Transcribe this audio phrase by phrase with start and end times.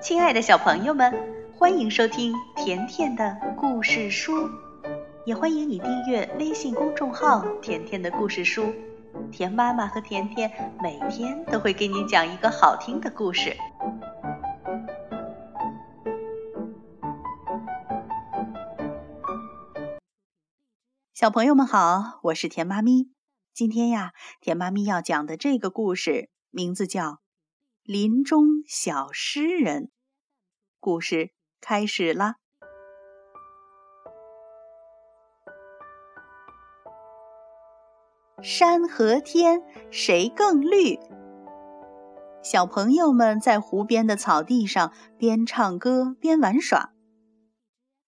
[0.00, 1.12] 亲爱的小朋友们，
[1.58, 4.48] 欢迎收听甜甜的故事书，
[5.26, 8.72] 也欢迎你订阅微信公众号“甜甜的故事书”。
[9.32, 13.56] 甜妈妈和甜甜每天都会给你讲一个好听的故事。
[21.12, 23.10] 小朋友们好，我是甜妈咪。
[23.52, 27.04] 今天呀，甜妈咪要讲的这个故事名字叫
[27.90, 29.84] 《林中小诗人》。
[30.78, 32.34] 故事开始啦！
[38.42, 40.98] 山和天谁更绿？
[42.42, 46.92] 小朋友们在湖边的草地上边唱歌边玩耍。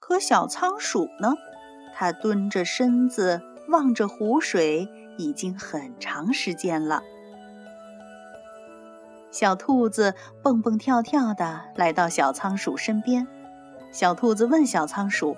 [0.00, 1.34] 可小仓鼠呢？
[1.94, 4.88] 它蹲着身子望着湖水。
[5.18, 7.02] 已经很长时间了。
[9.38, 13.24] 小兔子蹦蹦跳跳地来到小仓鼠身边。
[13.92, 15.36] 小兔子问小仓鼠：“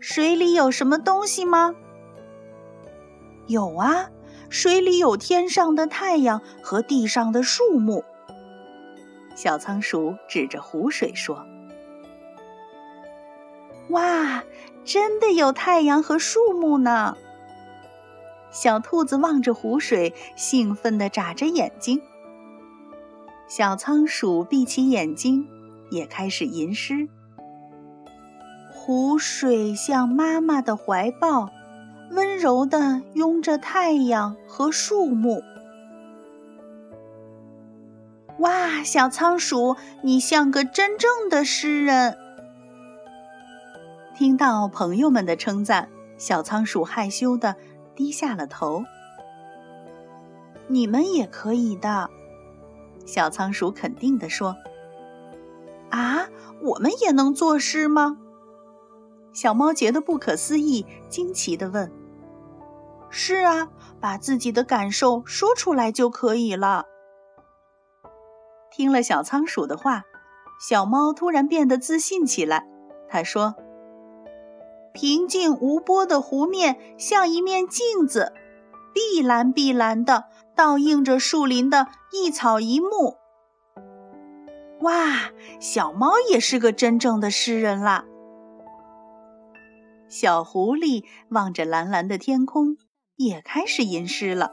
[0.00, 1.74] 水里有什么东西吗
[3.48, 4.08] ？”“有啊，
[4.48, 8.02] 水里有天上的太阳和地上的树木。”
[9.36, 11.44] 小仓鼠指着湖水说
[13.92, 14.42] ：“哇，
[14.86, 17.14] 真的有太阳和树木呢！”
[18.50, 22.00] 小兔子望着湖水，兴奋地眨着眼睛。
[23.48, 25.46] 小仓鼠闭起眼睛，
[25.90, 27.08] 也开始吟诗
[28.72, 31.50] ：“湖水像妈妈的怀抱，
[32.10, 35.42] 温柔地拥着太阳和树木。”
[38.40, 42.16] 哇，小仓鼠，你像个真正的诗人！
[44.14, 47.56] 听到朋友们的称赞，小仓鼠害羞的。
[47.96, 48.84] 低下了头。
[50.68, 52.10] 你们也可以的，
[53.06, 54.54] 小仓鼠肯定地说。
[55.88, 56.28] 啊，
[56.60, 58.18] 我们也能作诗吗？
[59.32, 61.90] 小猫觉得不可思议，惊奇地问。
[63.08, 63.68] 是啊，
[64.00, 66.84] 把自己的感受说出来就可以了。
[68.70, 70.02] 听了小仓鼠的话，
[70.60, 72.66] 小猫突然变得自信起来。
[73.08, 73.54] 它说。
[74.92, 78.32] 平静无波的湖面像一面镜子，
[78.94, 80.24] 碧蓝碧蓝的，
[80.56, 83.16] 倒映着树林的一草一木。
[84.80, 85.30] 哇，
[85.60, 88.04] 小猫也是个真正的诗人啦！
[90.08, 92.76] 小狐狸望着蓝蓝的天空，
[93.16, 94.52] 也开始吟诗了。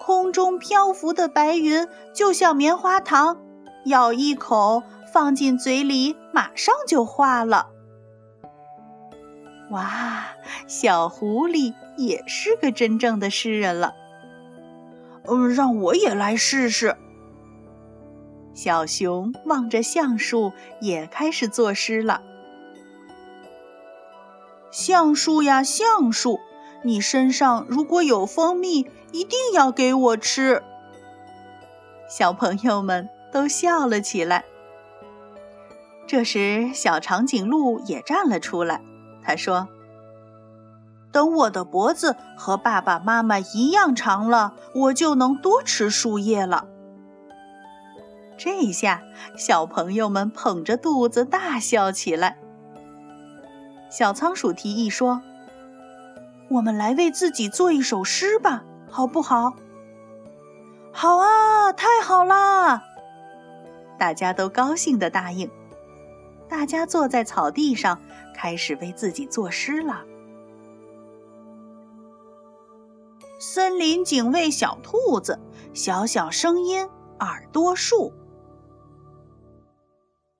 [0.00, 3.38] 空中漂浮的白云就像棉花糖，
[3.86, 4.82] 咬一口
[5.12, 7.70] 放进嘴里，马上就化了。
[9.70, 10.26] 哇，
[10.66, 13.94] 小狐狸也是个真正的诗人了。
[15.26, 16.96] 嗯，让我也来试试。
[18.52, 22.22] 小熊望着橡树，也开始作诗了。
[24.70, 26.38] 橡树呀，橡树，
[26.82, 30.62] 你身上如果有蜂蜜，一定要给我吃。
[32.08, 34.44] 小朋友们都笑了起来。
[36.06, 38.80] 这时，小长颈鹿也站了出来。
[39.22, 39.68] 他说
[41.14, 46.66] ：“等我的脖子和爸爸妈妈一样长了，我就能多吃树叶了。”
[48.36, 49.02] 这一下，
[49.36, 52.36] 小朋友们捧着肚子大笑起来。
[53.88, 55.22] 小仓鼠提议说
[56.50, 59.54] ：“我们来为自己做一首诗吧，好不好
[60.92, 62.82] ？”“好啊，太好啦！”
[63.96, 65.48] 大家都高兴地答应。
[66.48, 68.00] 大家坐在草地上。
[68.36, 70.02] 开始为自己作诗了。
[73.46, 75.38] 森林警卫小兔子，
[75.74, 76.88] 小小声音
[77.20, 78.10] 耳朵竖。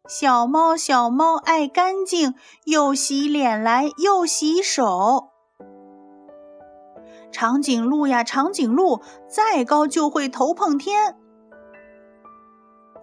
[0.08, 2.34] 小猫小猫爱干净，
[2.64, 5.28] 又洗脸来又洗手。
[7.30, 11.14] 长颈鹿呀长颈鹿，再高就会头碰天。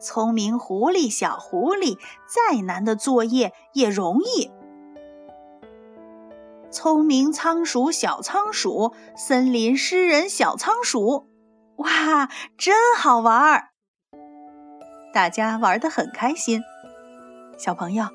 [0.02, 4.50] 聪明狐狸小狐狸，再难的作业也容易。
[6.72, 11.28] 聪明仓鼠小仓鼠，森林诗人小仓鼠，
[11.76, 13.72] 哇，真好玩儿！
[15.14, 16.62] 大家玩得很开心。
[17.58, 18.06] 小朋友，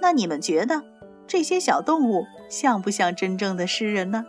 [0.00, 0.84] 那你们觉得
[1.26, 4.24] 这些小动物像不像真正的诗人呢？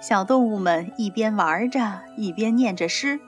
[0.00, 3.18] 小动物们一边玩着，一边念着诗：“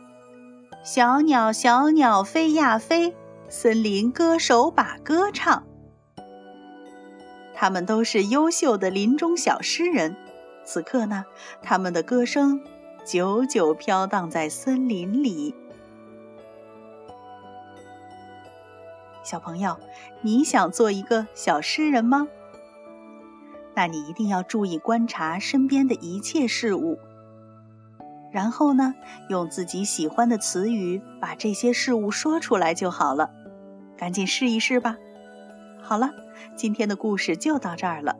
[0.84, 3.16] 小鸟小鸟飞呀飞，
[3.48, 5.66] 森林歌手把歌唱。”
[7.54, 10.16] 他们都是优秀的林中小诗人。
[10.64, 11.24] 此刻呢
[11.62, 12.62] 他们的歌声
[13.04, 15.54] 久久飘荡在森林里。
[19.22, 19.78] 小朋友
[20.22, 22.28] 你想做一个小诗人吗？
[23.74, 26.98] 那你一定要注意观察身边的一切事物。
[28.32, 28.94] 然后呢
[29.28, 33.30] 用自己喜欢的词语把这些事物说出来就好了。
[33.96, 34.96] 赶紧试一试吧。
[35.82, 36.23] 好了。
[36.56, 38.16] 今天的故事就到这儿了。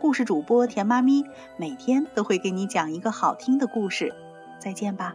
[0.00, 1.24] 故事主播甜妈咪
[1.56, 4.14] 每天都会给你讲一个好听的故事。
[4.58, 5.14] 再见吧。